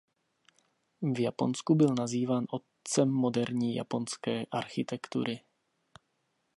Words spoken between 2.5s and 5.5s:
„"otcem moderní japonské architektury"“.